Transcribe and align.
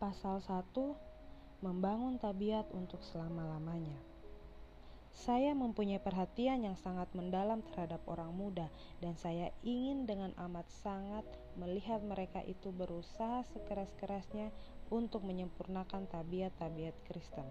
Pasal 0.00 0.40
1 0.40 1.60
Membangun 1.60 2.16
tabiat 2.16 2.72
untuk 2.72 3.04
selama-lamanya. 3.04 4.00
Saya 5.12 5.52
mempunyai 5.52 6.00
perhatian 6.00 6.64
yang 6.64 6.72
sangat 6.80 7.12
mendalam 7.12 7.60
terhadap 7.60 8.00
orang 8.08 8.32
muda, 8.32 8.72
dan 9.04 9.12
saya 9.20 9.52
ingin 9.60 10.08
dengan 10.08 10.32
amat 10.48 10.64
sangat 10.72 11.28
melihat 11.60 12.00
mereka 12.00 12.40
itu 12.48 12.72
berusaha 12.72 13.44
sekeras-kerasnya 13.52 14.48
untuk 14.88 15.20
menyempurnakan 15.20 16.08
tabiat-tabiat 16.08 16.96
Kristen, 17.04 17.44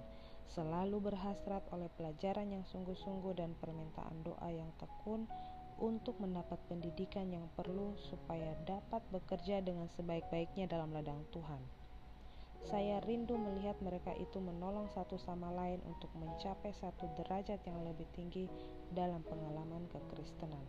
selalu 0.49 1.13
berhasrat 1.13 1.61
oleh 1.69 1.93
pelajaran 2.01 2.49
yang 2.49 2.65
sungguh-sungguh 2.65 3.37
dan 3.37 3.53
permintaan 3.61 4.25
doa 4.25 4.49
yang 4.49 4.73
tekun 4.81 5.29
untuk 5.77 6.17
mendapat 6.17 6.57
pendidikan 6.65 7.29
yang 7.29 7.45
perlu 7.53 7.93
supaya 8.09 8.57
dapat 8.65 9.05
bekerja 9.13 9.61
dengan 9.61 9.85
sebaik-baiknya 9.93 10.65
dalam 10.65 10.89
ladang 10.89 11.21
Tuhan. 11.29 11.78
Saya 12.67 12.99
rindu 13.07 13.39
melihat 13.39 13.79
mereka 13.79 14.11
itu 14.19 14.43
menolong 14.43 14.91
satu 14.91 15.15
sama 15.15 15.47
lain 15.55 15.79
untuk 15.87 16.11
mencapai 16.19 16.75
satu 16.75 17.07
derajat 17.15 17.63
yang 17.63 17.79
lebih 17.87 18.05
tinggi 18.11 18.51
dalam 18.91 19.23
pengalaman 19.23 19.87
kekristenan. 19.87 20.65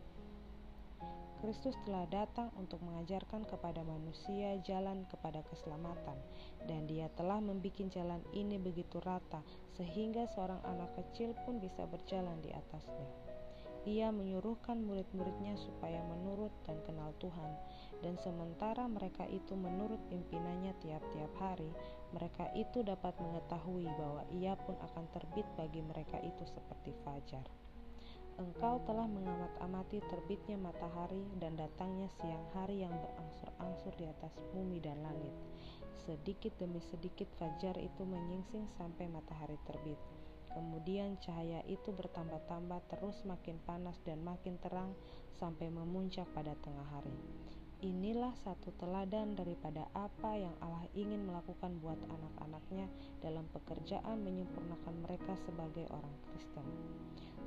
Kristus 1.40 1.72
telah 1.88 2.04
datang 2.12 2.52
untuk 2.60 2.84
mengajarkan 2.84 3.48
kepada 3.48 3.80
manusia 3.80 4.60
jalan 4.60 5.08
kepada 5.08 5.40
keselamatan, 5.48 6.20
dan 6.68 6.84
Dia 6.84 7.08
telah 7.16 7.40
membuat 7.40 7.88
jalan 7.88 8.20
ini 8.36 8.60
begitu 8.60 9.00
rata 9.00 9.40
sehingga 9.72 10.28
seorang 10.36 10.60
anak 10.68 10.92
kecil 11.00 11.32
pun 11.48 11.56
bisa 11.56 11.88
berjalan 11.88 12.36
di 12.44 12.52
atasnya. 12.52 13.29
Ia 13.88 14.12
menyuruhkan 14.12 14.84
murid-muridnya 14.84 15.56
supaya 15.56 16.04
menurut 16.04 16.52
dan 16.68 16.76
kenal 16.84 17.16
Tuhan, 17.16 17.56
dan 18.04 18.20
sementara 18.20 18.84
mereka 18.84 19.24
itu 19.24 19.56
menurut 19.56 19.96
pimpinannya 20.12 20.76
tiap-tiap 20.84 21.32
hari, 21.40 21.72
mereka 22.12 22.52
itu 22.52 22.84
dapat 22.84 23.16
mengetahui 23.16 23.88
bahwa 23.96 24.22
ia 24.36 24.52
pun 24.60 24.76
akan 24.84 25.08
terbit 25.16 25.48
bagi 25.56 25.80
mereka 25.80 26.20
itu 26.20 26.44
seperti 26.44 26.92
fajar. 27.08 27.48
Engkau 28.40 28.80
telah 28.88 29.04
mengamat-amati 29.04 30.00
terbitnya 30.08 30.56
matahari 30.56 31.24
dan 31.40 31.60
datangnya 31.60 32.08
siang 32.20 32.48
hari 32.56 32.80
yang 32.84 32.92
berangsur-angsur 32.96 33.92
di 34.00 34.08
atas 34.08 34.32
bumi 34.56 34.80
dan 34.80 34.96
langit. 35.04 35.32
Sedikit 36.08 36.56
demi 36.56 36.80
sedikit 36.80 37.28
fajar 37.36 37.76
itu 37.76 38.00
menyingsing 38.00 38.64
sampai 38.80 39.12
matahari 39.12 39.60
terbit. 39.68 40.00
Kemudian 40.50 41.16
cahaya 41.22 41.62
itu 41.70 41.94
bertambah-tambah 41.94 42.80
terus 42.90 43.22
makin 43.22 43.58
panas 43.62 43.98
dan 44.02 44.20
makin 44.26 44.58
terang 44.58 44.92
sampai 45.38 45.70
memuncak 45.70 46.26
pada 46.34 46.58
tengah 46.58 46.86
hari. 46.90 47.14
Inilah 47.80 48.36
satu 48.44 48.76
teladan 48.76 49.32
daripada 49.40 49.88
apa 49.96 50.36
yang 50.36 50.52
Allah 50.60 50.84
ingin 50.92 51.24
melakukan 51.24 51.80
buat 51.80 51.96
anak-anaknya 52.12 52.84
dalam 53.24 53.48
pekerjaan 53.56 54.20
menyempurnakan 54.20 55.00
mereka 55.00 55.32
sebagai 55.48 55.88
orang 55.88 56.12
Kristen. 56.28 56.66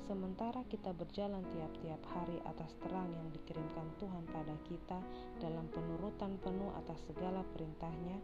Sementara 0.10 0.66
kita 0.68 0.90
berjalan 0.90 1.46
tiap-tiap 1.54 2.02
hari 2.12 2.42
atas 2.50 2.74
terang 2.82 3.14
yang 3.14 3.30
dikirimkan 3.30 3.88
Tuhan 4.02 4.26
pada 4.34 4.58
kita 4.66 5.00
dalam 5.38 5.70
penurutan 5.70 6.36
penuh 6.42 6.74
atas 6.82 6.98
segala 7.06 7.46
perintahnya, 7.54 8.18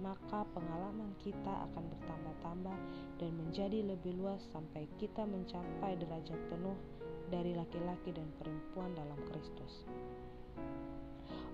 maka 0.00 0.48
pengalaman 0.56 1.12
kita 1.20 1.68
akan 1.70 1.84
bertambah-tambah 1.92 2.76
dan 3.20 3.30
menjadi 3.36 3.84
lebih 3.84 4.16
luas 4.16 4.40
sampai 4.50 4.88
kita 4.96 5.28
mencapai 5.28 6.00
derajat 6.00 6.40
penuh 6.48 6.76
dari 7.28 7.52
laki-laki 7.52 8.10
dan 8.10 8.26
perempuan 8.40 8.90
dalam 8.96 9.20
Kristus. 9.28 9.84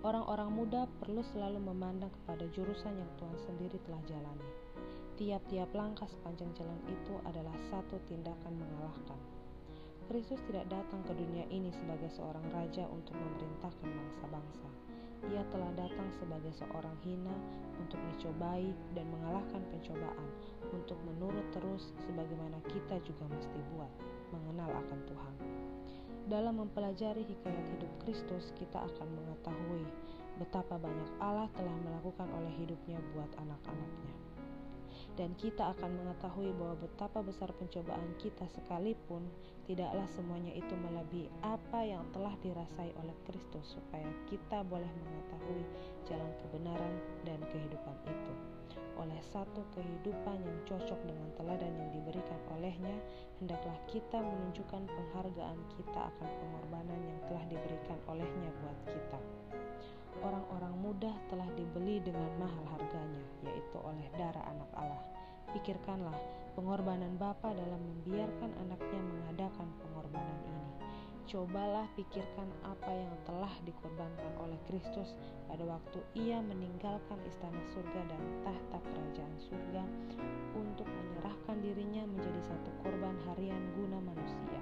Orang-orang 0.06 0.54
muda 0.54 0.86
perlu 1.02 1.26
selalu 1.34 1.58
memandang 1.58 2.14
kepada 2.22 2.46
jurusan 2.54 2.94
yang 2.94 3.10
Tuhan 3.18 3.38
sendiri 3.42 3.78
telah 3.90 4.02
jalani. 4.06 4.50
Tiap-tiap 5.18 5.74
langkah 5.74 6.06
sepanjang 6.06 6.54
jalan 6.54 6.80
itu 6.86 7.14
adalah 7.26 7.56
satu 7.72 7.98
tindakan 8.06 8.54
mengalahkan. 8.54 9.18
Kristus 10.06 10.38
tidak 10.46 10.70
datang 10.70 11.02
ke 11.02 11.12
dunia 11.18 11.50
ini 11.50 11.74
sebagai 11.74 12.06
seorang 12.14 12.46
raja 12.54 12.86
untuk 12.86 13.18
memerintahkan 13.18 13.90
bangsa-bangsa. 13.90 14.85
Ia 15.32 15.42
telah 15.48 15.72
datang 15.74 16.08
sebagai 16.20 16.52
seorang 16.56 16.96
hina 17.04 17.34
untuk 17.80 18.00
dicobai 18.12 18.70
dan 18.92 19.06
mengalahkan 19.08 19.62
pencobaan, 19.72 20.28
untuk 20.72 20.98
menurut 21.08 21.44
terus 21.52 21.92
sebagaimana 22.04 22.60
kita 22.68 23.00
juga 23.04 23.24
mesti 23.28 23.58
buat, 23.74 23.92
mengenal 24.32 24.70
akan 24.84 25.00
Tuhan. 25.08 25.34
Dalam 26.26 26.58
mempelajari 26.58 27.22
hikayat 27.22 27.66
hidup 27.78 27.92
Kristus, 28.02 28.50
kita 28.58 28.82
akan 28.82 29.08
mengetahui 29.14 29.86
betapa 30.36 30.76
banyak 30.76 31.10
Allah 31.22 31.48
telah 31.54 31.76
melakukan 31.86 32.28
oleh 32.34 32.52
hidupnya 32.60 32.98
buat 33.14 33.30
anak-anaknya. 33.40 34.14
Dan 35.16 35.32
kita 35.40 35.72
akan 35.72 35.96
mengetahui 35.96 36.52
bahwa 36.60 36.76
betapa 36.76 37.24
besar 37.24 37.48
pencobaan 37.56 38.12
kita 38.20 38.44
sekalipun 38.52 39.24
tidaklah 39.64 40.04
semuanya 40.12 40.52
itu 40.52 40.76
melebihi 40.76 41.32
apa 41.40 41.80
yang 41.82 42.04
telah 42.12 42.36
dirasai 42.44 42.92
oleh 43.00 43.16
Kristus 43.24 43.80
supaya 43.80 44.06
kita 44.28 44.60
boleh 44.68 44.92
mengetahui 44.92 45.64
jalan 46.04 46.30
kebenaran 46.44 46.94
dan 47.24 47.40
kehidupan 47.48 47.96
itu 48.04 48.34
oleh 48.96 49.20
satu 49.28 49.60
kehidupan 49.76 50.40
yang 50.40 50.58
cocok 50.64 50.96
dengan 51.04 51.28
teladan 51.36 51.72
yang 51.76 51.90
diberikan 51.92 52.40
olehnya, 52.56 52.96
hendaklah 53.38 53.76
kita 53.92 54.18
menunjukkan 54.18 54.88
penghargaan 54.88 55.58
kita 55.76 56.00
akan 56.00 56.28
pengorbanan 56.40 57.00
yang 57.04 57.20
telah 57.28 57.44
diberikan 57.44 57.98
olehnya 58.08 58.50
buat 58.64 58.78
kita. 58.88 59.20
Orang-orang 60.24 60.74
muda 60.80 61.12
telah 61.28 61.44
dibeli 61.60 62.00
dengan 62.00 62.32
mahal 62.40 62.64
harganya, 62.72 63.24
yaitu 63.44 63.76
oleh 63.84 64.08
darah 64.16 64.48
anak. 64.48 64.70
Pikirkanlah 65.56 66.20
pengorbanan 66.52 67.16
Bapa 67.16 67.48
dalam 67.56 67.80
membiarkan 67.80 68.52
anaknya 68.60 69.00
mengadakan 69.00 69.64
pengorbanan 69.80 70.40
ini. 70.44 70.68
Cobalah 71.24 71.88
pikirkan 71.96 72.44
apa 72.60 72.92
yang 72.92 73.16
telah 73.24 73.48
dikorbankan 73.64 74.36
oleh 74.36 74.60
Kristus 74.68 75.16
pada 75.48 75.64
waktu 75.64 76.04
ia 76.12 76.44
meninggalkan 76.44 77.16
istana 77.24 77.56
surga 77.72 78.04
dan 78.04 78.20
tahta 78.44 78.84
kerajaan 78.84 79.36
surga 79.40 79.82
untuk 80.52 80.84
menyerahkan 80.84 81.56
dirinya 81.64 82.04
menjadi 82.04 82.52
satu 82.52 82.70
korban 82.84 83.16
harian 83.32 83.64
guna 83.80 83.96
manusia. 84.04 84.60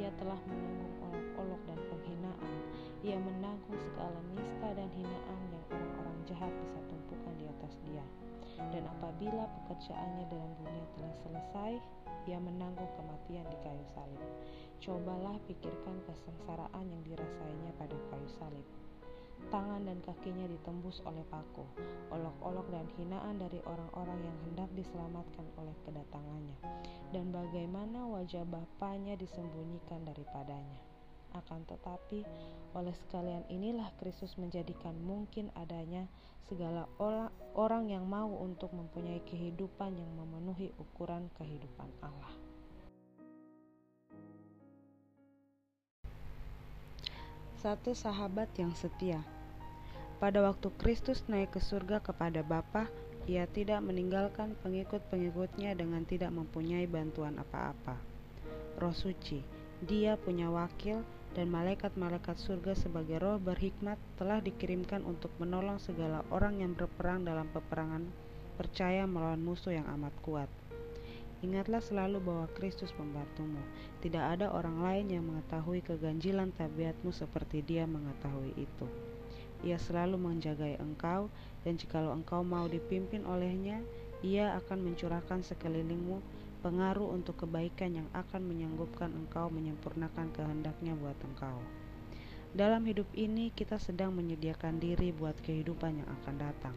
Ia 0.00 0.08
telah 0.16 0.40
menanggung 0.48 0.96
olok-olok 1.12 1.60
dan 1.68 1.76
penghinaan. 1.92 2.56
Ia 3.04 3.20
menanggung 3.20 3.76
segala 3.76 4.16
nista 4.32 4.72
dan 4.72 4.88
hinaan 4.96 5.40
yang 5.52 5.64
orang-orang 5.68 6.16
jahat 6.24 6.52
bisa 6.64 6.80
tumpukan 6.88 7.36
di 7.36 7.44
atas 7.52 7.76
dia. 7.84 8.29
Dan 8.68 8.84
apabila 8.84 9.48
pekerjaannya 9.60 10.28
dalam 10.28 10.52
dunia 10.60 10.84
telah 10.94 11.14
selesai, 11.24 11.72
ia 12.28 12.36
menanggung 12.36 12.88
kematian 13.00 13.48
di 13.48 13.56
kayu 13.64 13.84
salib. 13.96 14.20
Cobalah 14.84 15.40
pikirkan 15.48 15.96
kesengsaraan 16.04 16.86
yang 16.88 17.02
dirasainya 17.04 17.72
pada 17.80 17.96
kayu 18.12 18.28
salib. 18.36 18.66
Tangan 19.48 19.88
dan 19.88 19.98
kakinya 20.04 20.46
ditembus 20.46 21.00
oleh 21.08 21.24
paku, 21.32 21.64
olok-olok 22.12 22.68
dan 22.70 22.86
hinaan 23.00 23.40
dari 23.40 23.58
orang-orang 23.64 24.20
yang 24.22 24.36
hendak 24.46 24.70
diselamatkan 24.76 25.48
oleh 25.58 25.74
kedatangannya, 25.88 26.60
dan 27.10 27.32
bagaimana 27.32 28.04
wajah 28.04 28.44
Bapaknya 28.46 29.16
disembunyikan 29.16 30.04
daripadanya. 30.06 30.89
Akan 31.34 31.62
tetapi, 31.66 32.26
oleh 32.74 32.94
sekalian 33.06 33.46
inilah 33.50 33.90
Kristus 33.98 34.34
menjadikan 34.34 34.94
mungkin 35.02 35.50
adanya 35.54 36.10
segala 36.50 36.90
orang, 36.98 37.30
orang 37.54 37.84
yang 37.86 38.04
mau 38.10 38.26
untuk 38.42 38.74
mempunyai 38.74 39.22
kehidupan 39.22 39.94
yang 39.94 40.10
memenuhi 40.18 40.74
ukuran 40.82 41.30
kehidupan 41.38 41.86
Allah. 42.02 42.34
Satu 47.60 47.92
sahabat 47.92 48.50
yang 48.56 48.74
setia. 48.74 49.20
Pada 50.16 50.40
waktu 50.42 50.72
Kristus 50.80 51.22
naik 51.28 51.54
ke 51.54 51.60
surga 51.60 52.00
kepada 52.00 52.40
Bapa, 52.40 52.88
ia 53.28 53.44
tidak 53.46 53.84
meninggalkan 53.84 54.56
pengikut-pengikutnya 54.64 55.76
dengan 55.76 56.02
tidak 56.08 56.32
mempunyai 56.32 56.88
bantuan 56.88 57.36
apa-apa. 57.36 57.94
Roh 58.80 58.96
suci, 58.96 59.44
dia 59.84 60.16
punya 60.16 60.48
wakil 60.48 61.04
dan 61.38 61.46
malaikat-malaikat 61.46 62.34
surga 62.34 62.74
sebagai 62.74 63.22
roh 63.22 63.38
berhikmat 63.38 63.96
telah 64.18 64.42
dikirimkan 64.42 65.06
untuk 65.06 65.30
menolong 65.38 65.78
segala 65.78 66.26
orang 66.34 66.58
yang 66.58 66.74
berperang 66.74 67.22
dalam 67.22 67.46
peperangan 67.54 68.10
percaya 68.58 69.06
melawan 69.06 69.40
musuh 69.40 69.72
yang 69.72 69.86
amat 69.94 70.12
kuat. 70.26 70.50
Ingatlah 71.40 71.80
selalu 71.80 72.20
bahwa 72.20 72.46
Kristus 72.52 72.92
membantumu. 73.00 73.64
Tidak 74.04 74.20
ada 74.20 74.52
orang 74.52 74.84
lain 74.84 75.06
yang 75.08 75.24
mengetahui 75.24 75.80
keganjilan 75.80 76.52
tabiatmu 76.52 77.08
seperti 77.16 77.64
Dia 77.64 77.88
mengetahui 77.88 78.52
itu. 78.60 78.86
Ia 79.64 79.80
selalu 79.80 80.20
menjagai 80.20 80.76
engkau, 80.76 81.32
dan 81.64 81.80
jikalau 81.80 82.12
engkau 82.12 82.44
mau 82.44 82.68
dipimpin 82.68 83.24
olehnya, 83.24 83.80
Ia 84.20 84.60
akan 84.60 84.92
mencurahkan 84.92 85.40
sekelilingmu 85.40 86.20
pengaruh 86.60 87.08
untuk 87.08 87.40
kebaikan 87.42 88.04
yang 88.04 88.08
akan 88.12 88.44
menyanggupkan 88.44 89.10
engkau 89.16 89.48
menyempurnakan 89.48 90.28
kehendaknya 90.36 90.92
buat 90.94 91.16
engkau. 91.24 91.58
Dalam 92.52 92.84
hidup 92.86 93.08
ini, 93.16 93.50
kita 93.50 93.80
sedang 93.80 94.12
menyediakan 94.12 94.76
diri 94.78 95.10
buat 95.10 95.38
kehidupan 95.40 96.04
yang 96.04 96.08
akan 96.22 96.36
datang. 96.36 96.76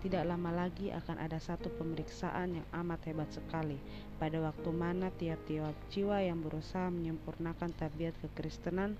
tidak 0.00 0.24
lama 0.24 0.64
lagi 0.64 0.88
akan 0.88 1.20
ada 1.20 1.36
satu 1.36 1.68
pemeriksaan 1.76 2.56
yang 2.56 2.66
amat 2.72 3.04
hebat 3.04 3.28
sekali, 3.36 3.76
pada 4.16 4.40
waktu 4.40 4.72
mana 4.72 5.12
tiap-tiap 5.12 5.76
jiwa 5.92 6.24
yang 6.24 6.40
berusaha 6.40 6.88
menyempurnakan 6.88 7.76
tabiat 7.76 8.16
kekristenan 8.24 8.96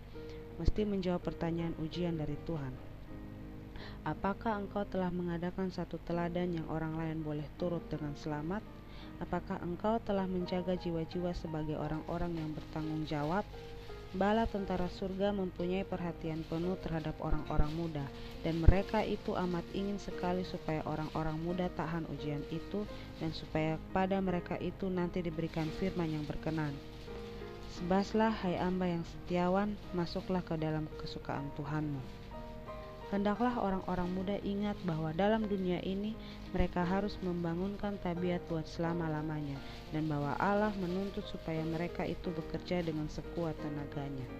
mesti 0.60 0.84
menjawab 0.84 1.24
pertanyaan 1.24 1.72
ujian 1.80 2.20
dari 2.20 2.36
Tuhan. 2.44 2.76
Apakah 4.04 4.60
engkau 4.60 4.84
telah 4.84 5.08
mengadakan 5.08 5.72
satu 5.72 5.96
teladan 6.04 6.52
yang 6.52 6.68
orang 6.68 7.00
lain 7.00 7.24
boleh 7.24 7.48
turut 7.56 7.84
dengan 7.88 8.12
selamat? 8.12 8.60
Apakah 9.20 9.60
engkau 9.60 10.00
telah 10.00 10.24
menjaga 10.24 10.74
jiwa-jiwa 10.80 11.36
sebagai 11.36 11.76
orang-orang 11.76 12.40
yang 12.40 12.50
bertanggung 12.56 13.04
jawab? 13.04 13.44
Bala 14.10 14.42
tentara 14.42 14.90
surga 14.90 15.30
mempunyai 15.30 15.86
perhatian 15.86 16.42
penuh 16.50 16.74
terhadap 16.82 17.14
orang-orang 17.22 17.70
muda, 17.78 18.02
dan 18.42 18.58
mereka 18.58 19.06
itu 19.06 19.38
amat 19.38 19.62
ingin 19.70 20.02
sekali 20.02 20.42
supaya 20.42 20.82
orang-orang 20.82 21.38
muda 21.38 21.70
tahan 21.78 22.02
ujian 22.10 22.42
itu, 22.50 22.82
dan 23.22 23.30
supaya 23.30 23.78
pada 23.94 24.18
mereka 24.18 24.58
itu 24.58 24.90
nanti 24.90 25.22
diberikan 25.22 25.70
firman 25.78 26.10
yang 26.10 26.26
berkenan. 26.26 26.74
Sebaslah, 27.78 28.34
hai 28.42 28.58
amba 28.58 28.90
yang 28.90 29.06
setiawan, 29.06 29.78
masuklah 29.94 30.42
ke 30.42 30.58
dalam 30.58 30.90
kesukaan 30.98 31.46
Tuhanmu. 31.54 32.19
Hendaklah 33.10 33.58
orang-orang 33.58 34.08
muda 34.14 34.36
ingat 34.46 34.78
bahwa 34.86 35.10
dalam 35.10 35.42
dunia 35.50 35.82
ini 35.82 36.14
mereka 36.54 36.86
harus 36.86 37.18
membangunkan 37.26 37.98
tabiat 37.98 38.38
buat 38.46 38.62
selama-lamanya 38.70 39.58
dan 39.90 40.06
bahwa 40.06 40.38
Allah 40.38 40.70
menuntut 40.78 41.26
supaya 41.26 41.58
mereka 41.66 42.06
itu 42.06 42.30
bekerja 42.30 42.86
dengan 42.86 43.10
sekuat 43.10 43.58
tenaganya. 43.58 44.30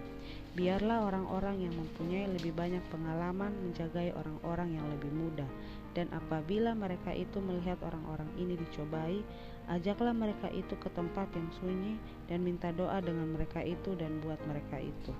Biarlah 0.55 1.03
orang-orang 1.03 1.67
yang 1.67 1.75
mempunyai 1.75 2.31
lebih 2.31 2.55
banyak 2.55 2.83
pengalaman 2.87 3.51
menjagai 3.59 4.15
orang-orang 4.15 4.79
yang 4.79 4.87
lebih 4.87 5.11
muda 5.11 5.47
dan 5.91 6.07
apabila 6.15 6.71
mereka 6.71 7.11
itu 7.11 7.43
melihat 7.43 7.75
orang-orang 7.83 8.31
ini 8.39 8.55
dicobai, 8.55 9.19
ajaklah 9.67 10.15
mereka 10.15 10.47
itu 10.47 10.71
ke 10.79 10.87
tempat 10.95 11.27
yang 11.35 11.51
sunyi 11.59 11.99
dan 12.31 12.39
minta 12.39 12.71
doa 12.71 13.03
dengan 13.03 13.35
mereka 13.35 13.59
itu 13.59 13.99
dan 13.99 14.23
buat 14.23 14.39
mereka 14.47 14.79
itu. 14.79 15.11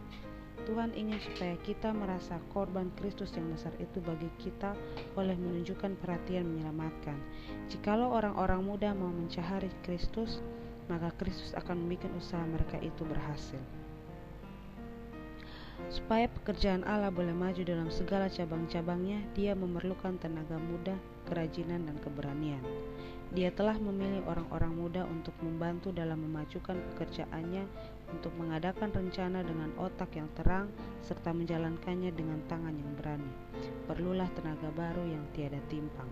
Tuhan 0.65 0.93
ingin 0.93 1.17
supaya 1.19 1.57
kita 1.65 1.89
merasa 1.91 2.37
korban 2.53 2.93
Kristus 2.97 3.33
yang 3.33 3.49
besar 3.49 3.73
itu 3.81 3.97
bagi 4.01 4.29
kita 4.41 4.77
oleh 5.17 5.33
menunjukkan 5.33 5.97
perhatian 5.99 6.45
menyelamatkan. 6.45 7.17
Jikalau 7.69 8.13
orang-orang 8.13 8.61
muda 8.61 8.89
mau 8.93 9.09
mencari 9.09 9.69
Kristus, 9.81 10.39
maka 10.87 11.09
Kristus 11.17 11.55
akan 11.57 11.87
membuat 11.87 12.11
usaha 12.17 12.43
mereka 12.45 12.77
itu 12.79 13.01
berhasil. 13.07 13.61
Supaya 15.89 16.29
pekerjaan 16.29 16.85
Allah 16.85 17.09
boleh 17.09 17.33
maju 17.33 17.61
dalam 17.65 17.89
segala 17.89 18.29
cabang-cabangnya, 18.29 19.25
dia 19.33 19.57
memerlukan 19.57 20.15
tenaga 20.21 20.55
muda, 20.61 20.95
kerajinan, 21.27 21.89
dan 21.89 21.97
keberanian. 21.99 22.63
Dia 23.31 23.47
telah 23.47 23.79
memilih 23.79 24.27
orang-orang 24.27 24.75
muda 24.75 25.07
untuk 25.07 25.31
membantu 25.39 25.95
dalam 25.95 26.19
memajukan 26.19 26.75
pekerjaannya 26.91 27.63
untuk 28.11 28.35
mengadakan 28.35 28.91
rencana 28.91 29.39
dengan 29.39 29.71
otak 29.79 30.19
yang 30.19 30.27
terang 30.35 30.67
serta 30.99 31.31
menjalankannya 31.31 32.11
dengan 32.11 32.43
tangan 32.51 32.75
yang 32.75 32.91
berani. 32.99 33.31
Perlulah 33.87 34.27
tenaga 34.35 34.67
baru 34.75 35.07
yang 35.07 35.23
tiada 35.31 35.63
timpang. 35.71 36.11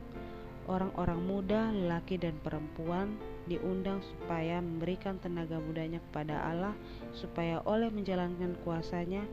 Orang-orang 0.69 1.19
muda, 1.25 1.75
lelaki 1.75 2.15
dan 2.21 2.39
perempuan 2.39 3.19
diundang 3.51 3.99
supaya 4.05 4.61
memberikan 4.61 5.17
tenaga 5.19 5.57
mudanya 5.57 5.97
kepada 6.07 6.45
Allah 6.45 6.77
supaya 7.11 7.59
oleh 7.65 7.89
menjalankan 7.91 8.55
kuasanya, 8.63 9.25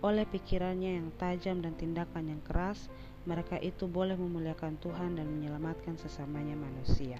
oleh 0.00 0.22
pikirannya 0.24 1.02
yang 1.02 1.08
tajam 1.18 1.60
dan 1.60 1.74
tindakan 1.76 2.38
yang 2.38 2.42
keras, 2.46 2.88
mereka 3.24 3.56
itu 3.60 3.88
boleh 3.88 4.16
memuliakan 4.16 4.76
Tuhan 4.80 5.16
dan 5.16 5.26
menyelamatkan 5.28 5.96
sesamanya 5.96 6.56
manusia. 6.56 7.16